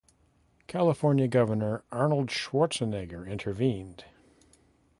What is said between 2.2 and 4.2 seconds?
Schwarzenegger intervened.